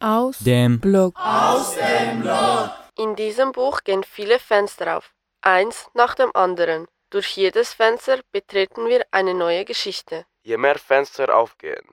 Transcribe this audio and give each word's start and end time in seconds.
Aus 0.00 0.38
dem 0.38 0.78
Blog. 0.78 1.16
Aus 1.18 1.74
dem 1.74 2.22
Blog. 2.22 2.70
In 2.96 3.16
diesem 3.16 3.50
Buch 3.50 3.82
gehen 3.82 4.04
viele 4.04 4.38
Fenster 4.38 4.96
auf, 4.96 5.12
eins 5.42 5.88
nach 5.92 6.14
dem 6.14 6.30
anderen. 6.34 6.86
Durch 7.10 7.36
jedes 7.36 7.74
Fenster 7.74 8.20
betreten 8.30 8.86
wir 8.86 9.04
eine 9.10 9.34
neue 9.34 9.64
Geschichte. 9.64 10.24
Je 10.44 10.56
mehr 10.56 10.78
Fenster 10.78 11.34
aufgehen, 11.34 11.84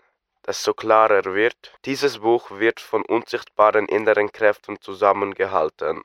desto 0.45 0.75
klarer 0.75 1.25
wird, 1.33 1.73
dieses 1.85 2.19
Buch 2.19 2.51
wird 2.51 2.79
von 2.79 3.03
unsichtbaren 3.05 3.87
inneren 3.87 4.31
Kräften 4.31 4.79
zusammengehalten. 4.81 6.03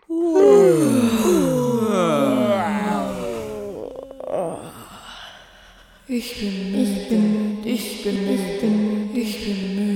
Ich 6.07 6.41
bin, 6.41 6.75
ich 6.83 7.09
bin, 7.11 7.63
ich 7.63 8.03
bin, 8.03 8.35
ich 8.35 8.61
bin, 8.61 9.11
ich 9.15 9.45
bin. 9.45 9.81
Ich 9.81 9.90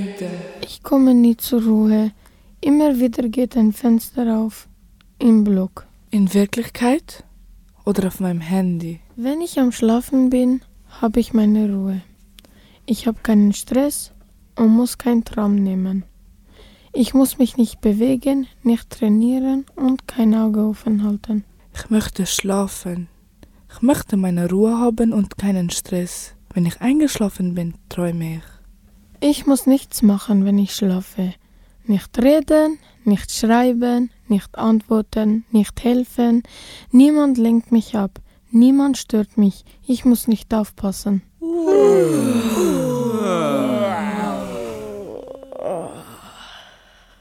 komme 0.84 1.14
nie 1.14 1.36
zur 1.36 1.64
Ruhe. 1.64 2.12
Immer 2.60 3.00
wieder 3.00 3.28
geht 3.28 3.56
ein 3.56 3.72
Fenster 3.72 4.38
auf. 4.38 4.68
Im 5.18 5.42
Block. 5.42 5.86
In 6.10 6.32
Wirklichkeit 6.32 7.24
oder 7.84 8.06
auf 8.06 8.20
meinem 8.20 8.40
Handy? 8.40 9.00
Wenn 9.16 9.40
ich 9.40 9.58
am 9.58 9.72
Schlafen 9.72 10.30
bin, 10.30 10.60
habe 11.00 11.18
ich 11.18 11.32
meine 11.32 11.72
Ruhe. 11.72 12.02
Ich 12.86 13.06
habe 13.06 13.18
keinen 13.22 13.52
Stress 13.52 14.12
und 14.56 14.68
muss 14.68 14.98
keinen 14.98 15.24
Traum 15.24 15.56
nehmen. 15.56 16.04
Ich 16.92 17.14
muss 17.14 17.38
mich 17.38 17.56
nicht 17.56 17.80
bewegen, 17.80 18.46
nicht 18.62 18.90
trainieren 18.90 19.66
und 19.74 20.06
kein 20.06 20.34
Auge 20.34 20.64
offen 20.64 21.02
halten. 21.02 21.44
Ich 21.74 21.90
möchte 21.90 22.24
schlafen. 22.26 23.08
Ich 23.72 23.82
möchte 23.82 24.16
meine 24.16 24.48
Ruhe 24.48 24.78
haben 24.78 25.12
und 25.12 25.36
keinen 25.36 25.70
Stress. 25.70 26.34
Wenn 26.52 26.66
ich 26.66 26.80
eingeschlafen 26.80 27.54
bin, 27.54 27.74
träume 27.88 28.36
ich. 28.36 28.53
Ich 29.26 29.46
muss 29.46 29.64
nichts 29.64 30.02
machen, 30.02 30.44
wenn 30.44 30.58
ich 30.58 30.74
schlafe. 30.74 31.32
Nicht 31.86 32.18
reden, 32.18 32.78
nicht 33.04 33.32
schreiben, 33.32 34.10
nicht 34.28 34.54
antworten, 34.58 35.46
nicht 35.50 35.82
helfen. 35.82 36.42
Niemand 36.90 37.38
lenkt 37.38 37.72
mich 37.72 37.96
ab. 37.96 38.20
Niemand 38.50 38.98
stört 38.98 39.38
mich. 39.38 39.64
Ich 39.86 40.04
muss 40.04 40.28
nicht 40.28 40.52
aufpassen. 40.52 41.22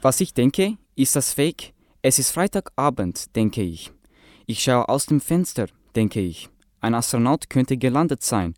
Was 0.02 0.20
ich 0.20 0.34
denke, 0.34 0.76
ist 0.96 1.16
das 1.16 1.32
Fake. 1.32 1.72
Es 2.02 2.18
ist 2.18 2.32
Freitagabend, 2.32 3.34
denke 3.34 3.62
ich. 3.62 3.92
Ich 4.44 4.62
schaue 4.62 4.90
aus 4.90 5.06
dem 5.06 5.22
Fenster, 5.22 5.68
denke 5.96 6.20
ich. 6.20 6.50
Ein 6.82 6.94
Astronaut 6.94 7.48
könnte 7.48 7.78
gelandet 7.78 8.22
sein. 8.22 8.52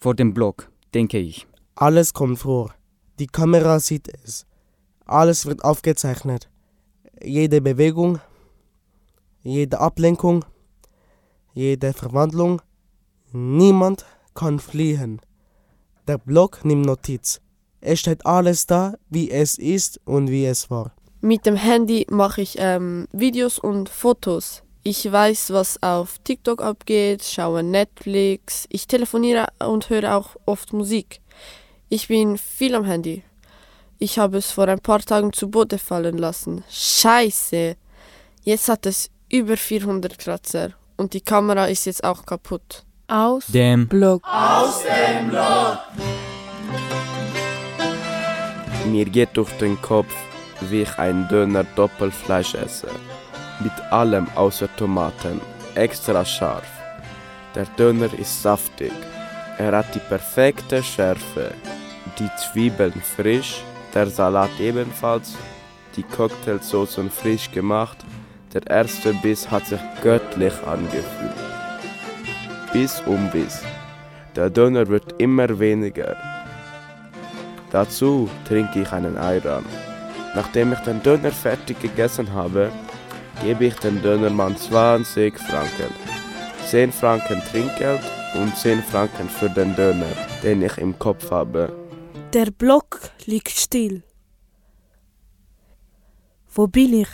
Vor 0.00 0.16
dem 0.16 0.34
Block, 0.34 0.72
denke 0.94 1.18
ich. 1.18 1.46
Alles 1.76 2.12
kommt 2.12 2.40
vor. 2.40 2.74
Die 3.18 3.26
Kamera 3.26 3.80
sieht 3.80 4.08
es. 4.22 4.46
Alles 5.04 5.46
wird 5.46 5.64
aufgezeichnet. 5.64 6.48
Jede 7.20 7.60
Bewegung, 7.60 8.20
jede 9.42 9.80
Ablenkung, 9.80 10.44
jede 11.52 11.92
Verwandlung. 11.92 12.62
Niemand 13.32 14.06
kann 14.34 14.60
fliehen. 14.60 15.20
Der 16.06 16.18
Block 16.18 16.64
nimmt 16.64 16.86
Notiz. 16.86 17.40
Es 17.80 18.00
steht 18.00 18.24
alles 18.24 18.66
da, 18.66 18.94
wie 19.10 19.30
es 19.30 19.58
ist 19.58 20.00
und 20.04 20.30
wie 20.30 20.46
es 20.46 20.70
war. 20.70 20.92
Mit 21.20 21.44
dem 21.44 21.56
Handy 21.56 22.06
mache 22.10 22.42
ich 22.42 22.56
ähm, 22.58 23.08
Videos 23.10 23.58
und 23.58 23.88
Fotos. 23.88 24.62
Ich 24.84 25.10
weiß, 25.10 25.52
was 25.52 25.82
auf 25.82 26.18
TikTok 26.20 26.62
abgeht, 26.62 27.24
schaue 27.24 27.64
Netflix. 27.64 28.66
Ich 28.70 28.86
telefoniere 28.86 29.48
und 29.66 29.90
höre 29.90 30.16
auch 30.16 30.36
oft 30.46 30.72
Musik. 30.72 31.20
Ich 31.90 32.08
bin 32.08 32.36
viel 32.36 32.74
am 32.74 32.84
Handy. 32.84 33.22
Ich 33.98 34.18
habe 34.18 34.36
es 34.36 34.50
vor 34.50 34.68
ein 34.68 34.78
paar 34.78 35.00
Tagen 35.00 35.32
zu 35.32 35.48
Boden 35.48 35.78
fallen 35.78 36.18
lassen. 36.18 36.62
Scheiße! 36.68 37.76
Jetzt 38.42 38.68
hat 38.68 38.84
es 38.84 39.10
über 39.30 39.56
400 39.56 40.18
Kratzer 40.18 40.72
und 40.98 41.14
die 41.14 41.22
Kamera 41.22 41.64
ist 41.64 41.86
jetzt 41.86 42.04
auch 42.04 42.26
kaputt. 42.26 42.84
Aus 43.06 43.46
dem 43.46 43.88
Blog. 43.88 44.22
Aus 44.24 44.82
dem 44.82 45.30
Blog. 45.30 45.78
Mir 48.84 49.06
geht 49.06 49.34
durch 49.34 49.52
den 49.52 49.80
Kopf, 49.80 50.14
wie 50.60 50.82
ich 50.82 50.98
einen 50.98 51.26
Döner 51.28 51.64
Doppelfleisch 51.74 52.54
esse. 52.54 52.90
Mit 53.60 53.72
allem 53.90 54.28
außer 54.34 54.68
Tomaten, 54.76 55.40
extra 55.74 56.22
scharf. 56.22 56.68
Der 57.54 57.64
Döner 57.78 58.12
ist 58.12 58.42
saftig. 58.42 58.92
Er 59.56 59.72
hat 59.76 59.94
die 59.94 60.00
perfekte 60.00 60.82
Schärfe. 60.82 61.54
Die 62.18 62.30
Zwiebeln 62.36 63.00
frisch, 63.00 63.62
der 63.94 64.08
Salat 64.08 64.50
ebenfalls, 64.58 65.36
die 65.94 66.02
Cocktailsoßen 66.02 67.10
frisch 67.10 67.48
gemacht. 67.52 67.98
Der 68.52 68.66
erste 68.66 69.12
Biss 69.14 69.48
hat 69.48 69.66
sich 69.66 69.80
göttlich 70.02 70.54
angefühlt. 70.66 71.36
Biss 72.72 73.00
um 73.06 73.30
Biss. 73.30 73.62
Der 74.34 74.50
Döner 74.50 74.88
wird 74.88 75.20
immer 75.20 75.58
weniger. 75.60 76.16
Dazu 77.70 78.28
trinke 78.46 78.80
ich 78.82 78.92
einen 78.92 79.16
Ayran. 79.16 79.64
Nachdem 80.34 80.72
ich 80.72 80.78
den 80.80 81.02
Döner 81.02 81.30
fertig 81.30 81.80
gegessen 81.80 82.32
habe, 82.32 82.72
gebe 83.42 83.66
ich 83.66 83.74
dem 83.76 84.02
Dönermann 84.02 84.56
20 84.56 85.38
Franken. 85.38 85.94
10 86.66 86.90
Franken 86.92 87.40
Trinkgeld 87.50 88.02
und 88.34 88.56
10 88.56 88.82
Franken 88.82 89.28
für 89.28 89.48
den 89.50 89.74
Döner, 89.76 90.12
den 90.42 90.62
ich 90.62 90.76
im 90.78 90.98
Kopf 90.98 91.30
habe. 91.30 91.87
Der 92.34 92.50
Block 92.50 93.10
liegt 93.24 93.48
still. 93.48 94.02
Wo 96.52 96.66
bin 96.66 96.92
ich? 96.92 97.08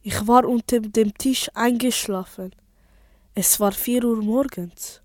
Ich 0.00 0.26
war 0.26 0.46
unter 0.46 0.80
dem 0.80 1.12
Tisch 1.12 1.50
eingeschlafen. 1.52 2.54
Es 3.34 3.60
war 3.60 3.72
vier 3.72 4.04
Uhr 4.04 4.22
morgens. 4.22 5.02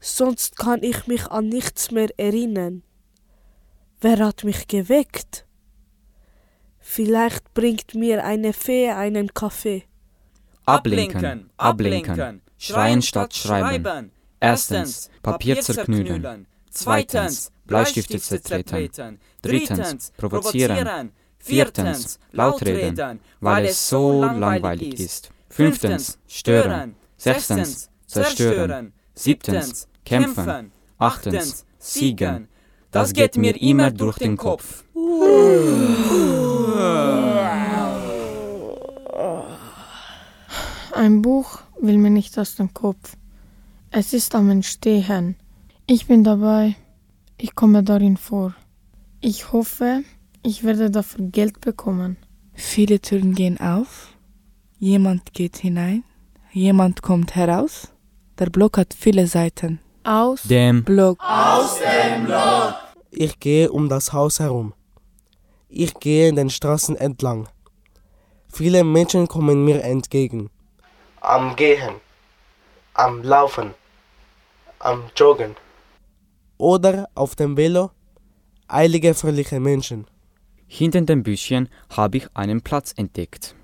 Sonst 0.00 0.56
kann 0.56 0.82
ich 0.82 1.06
mich 1.06 1.26
an 1.26 1.50
nichts 1.50 1.90
mehr 1.90 2.08
erinnern. 2.16 2.82
Wer 4.00 4.18
hat 4.20 4.42
mich 4.42 4.68
geweckt? 4.68 5.46
Vielleicht 6.78 7.52
bringt 7.52 7.94
mir 7.94 8.24
eine 8.24 8.54
Fee 8.54 8.88
einen 8.90 9.34
Kaffee. 9.34 9.84
Ablenken, 10.64 11.50
ablenken. 11.58 12.40
Schreien 12.56 13.02
statt 13.02 13.34
schreiben. 13.34 14.12
Erstens, 14.40 15.10
Papier 15.22 15.60
zerknüllen. 15.60 16.46
Zweitens, 16.70 17.52
Bleistifte 17.72 18.20
zertreten. 18.20 19.18
Drittens, 19.42 20.12
provozieren. 20.16 21.12
Viertens, 21.38 22.20
laut 22.30 22.62
reden, 22.62 23.20
weil 23.40 23.66
es 23.66 23.88
so 23.88 24.22
langweilig 24.22 25.00
ist. 25.00 25.30
Fünftens, 25.48 26.18
stören. 26.28 26.94
Sechstens, 27.16 27.90
zerstören. 28.06 28.92
Siebtens, 29.14 29.88
kämpfen. 30.04 30.72
Achtens, 30.98 31.64
siegen. 31.78 32.48
Das 32.90 33.12
geht 33.12 33.36
mir 33.36 33.60
immer 33.60 33.90
durch 33.90 34.18
den 34.18 34.36
Kopf. 34.36 34.84
Ein 40.92 41.22
Buch 41.22 41.58
will 41.80 41.98
mir 41.98 42.10
nicht 42.10 42.38
aus 42.38 42.54
dem 42.54 42.72
Kopf. 42.72 43.16
Es 43.90 44.12
ist 44.12 44.34
am 44.34 44.50
Entstehen. 44.50 45.36
Ich 45.86 46.06
bin 46.06 46.22
dabei. 46.22 46.76
Ich 47.38 47.54
komme 47.54 47.82
darin 47.82 48.16
vor. 48.16 48.54
Ich 49.20 49.52
hoffe, 49.52 50.02
ich 50.42 50.64
werde 50.64 50.90
dafür 50.90 51.24
Geld 51.26 51.60
bekommen. 51.60 52.16
Viele 52.54 53.00
Türen 53.00 53.34
gehen 53.34 53.60
auf. 53.60 54.14
Jemand 54.78 55.32
geht 55.32 55.58
hinein. 55.58 56.04
Jemand 56.52 57.02
kommt 57.02 57.34
heraus. 57.34 57.92
Der 58.38 58.46
Block 58.46 58.78
hat 58.78 58.94
viele 58.94 59.26
Seiten. 59.26 59.80
Aus 60.04 60.42
dem 60.42 60.84
Blog. 60.84 61.18
Aus 61.20 61.78
dem 61.78 62.24
Blog. 62.26 62.74
Ich 63.10 63.38
gehe 63.38 63.70
um 63.70 63.88
das 63.88 64.12
Haus 64.12 64.40
herum. 64.40 64.74
Ich 65.68 65.94
gehe 65.94 66.28
in 66.28 66.36
den 66.36 66.50
Straßen 66.50 66.96
entlang. 66.96 67.48
Viele 68.52 68.84
Menschen 68.84 69.28
kommen 69.28 69.64
mir 69.64 69.82
entgegen. 69.82 70.50
Am 71.20 71.56
Gehen, 71.56 71.94
am 72.94 73.22
Laufen, 73.22 73.72
am 74.80 75.04
Joggen 75.16 75.54
oder 76.62 77.08
auf 77.16 77.34
dem 77.34 77.56
Velo. 77.56 77.90
Eilige, 78.68 79.14
fröhliche 79.14 79.58
Menschen. 79.58 80.06
Hinter 80.68 81.00
dem 81.00 81.24
Büschchen 81.24 81.68
habe 81.90 82.18
ich 82.18 82.28
einen 82.34 82.62
Platz 82.62 82.94
entdeckt. 82.96 83.56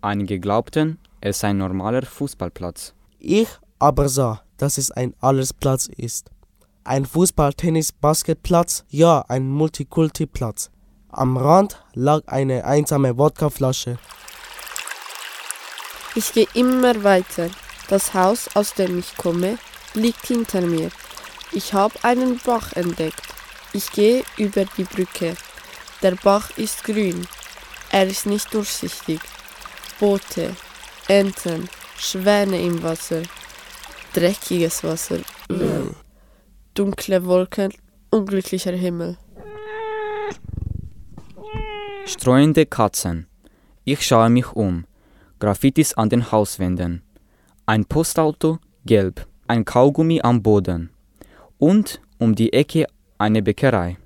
Einige 0.00 0.40
glaubten, 0.40 0.98
es 1.20 1.38
sei 1.38 1.50
ein 1.50 1.58
normaler 1.58 2.02
Fußballplatz. 2.02 2.94
Ich 3.20 3.48
aber 3.78 4.08
sah, 4.08 4.42
dass 4.56 4.76
es 4.76 4.90
ein 4.90 5.14
Allesplatz 5.20 5.88
ist. 5.96 6.30
Ein 6.82 7.06
Fußball-, 7.06 7.54
Tennis-, 7.54 7.92
Basketplatz, 7.92 8.84
ja, 8.88 9.24
ein 9.28 9.48
Multikulti-Platz. 9.48 10.70
Am 11.10 11.36
Rand 11.36 11.80
lag 11.94 12.22
eine 12.26 12.64
einsame 12.64 13.16
Wodkaflasche. 13.16 13.98
Ich 16.16 16.32
gehe 16.32 16.48
immer 16.54 17.04
weiter. 17.04 17.50
Das 17.88 18.14
Haus, 18.14 18.48
aus 18.54 18.74
dem 18.74 18.98
ich 18.98 19.16
komme, 19.16 19.58
liegt 19.94 20.26
hinter 20.26 20.60
mir. 20.60 20.90
Ich 21.54 21.74
habe 21.74 21.94
einen 22.02 22.38
Bach 22.44 22.72
entdeckt. 22.72 23.22
Ich 23.74 23.92
gehe 23.92 24.24
über 24.38 24.64
die 24.76 24.84
Brücke. 24.84 25.34
Der 26.02 26.16
Bach 26.16 26.50
ist 26.56 26.82
grün. 26.84 27.26
Er 27.90 28.06
ist 28.06 28.26
nicht 28.26 28.52
durchsichtig. 28.54 29.20
Boote, 30.00 30.56
Enten, 31.08 31.68
Schwäne 31.98 32.60
im 32.60 32.82
Wasser. 32.82 33.22
Dreckiges 34.14 34.82
Wasser. 34.82 35.18
Dunkle 36.74 37.24
Wolken, 37.26 37.72
unglücklicher 38.10 38.72
Himmel. 38.72 39.18
Streuende 42.06 42.66
Katzen. 42.66 43.26
Ich 43.84 44.06
schaue 44.06 44.30
mich 44.30 44.52
um. 44.52 44.86
Graffitis 45.38 45.94
an 45.94 46.08
den 46.08 46.32
Hauswänden. 46.32 47.02
Ein 47.66 47.84
Postauto, 47.84 48.58
gelb. 48.86 49.26
Ein 49.48 49.64
Kaugummi 49.64 50.20
am 50.22 50.42
Boden. 50.42 50.90
Und 51.62 52.00
um 52.18 52.34
die 52.34 52.52
Ecke 52.52 52.86
eine 53.18 53.40
Bäckerei. 53.40 53.96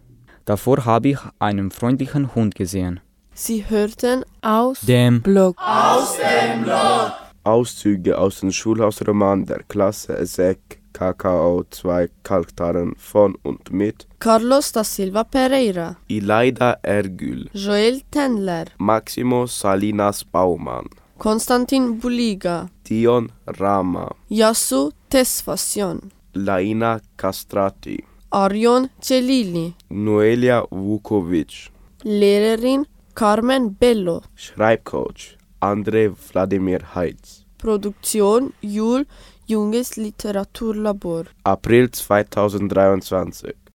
Davor 0.45 0.85
habe 0.85 1.09
ich 1.09 1.19
einen 1.39 1.71
freundlichen 1.71 2.35
Hund 2.35 2.55
gesehen. 2.55 3.01
Sie 3.33 3.65
hörten 3.67 4.27
Aus 4.43 4.83
Dem 4.83 5.23
Block. 5.23 5.57
Aus 5.59 6.19
dem 6.19 6.65
Block. 6.65 7.13
Auszüge 7.45 8.19
aus 8.19 8.41
dem 8.41 8.53
Schulhausroman 8.53 9.47
der 9.47 9.63
Klasse 9.63 10.27
SEC 10.27 10.59
KKO 10.93 11.65
2 11.71 12.11
Kalktaren 12.23 12.95
von 12.99 13.35
und 13.43 13.73
mit 13.73 14.07
Carlos 14.19 14.73
da 14.73 14.85
Silva 14.85 15.25
Pereira, 15.25 15.97
Ilaida 16.09 16.77
Ergül, 16.83 17.49
Joel 17.55 18.03
Tendler, 18.11 18.67
Maximo 18.77 19.47
Salinas 19.47 20.25
Baumann, 20.25 20.91
Konstantin 21.17 21.99
Buliga, 21.99 22.69
Dion 22.87 23.33
Rama, 23.47 24.15
Yasu 24.29 24.91
Tesfacion, 25.09 26.01
Laina 26.37 27.01
Castrati, 27.17 28.05
Arion 28.31 28.91
Celili, 29.01 29.75
Noelia 29.91 30.63
Vukovic, 30.71 31.71
Lehrerin 32.05 32.85
Carmen 33.15 33.71
Bello, 33.81 34.23
Schreibcoach 34.35 35.37
André 35.61 36.11
Wladimir 36.11 36.81
Heitz. 36.95 37.45
Produktion 37.59 38.53
Jul 38.63 39.07
Junges 39.49 39.97
Literaturlabor. 39.97 41.27
April 41.45 41.89
2023 41.89 43.66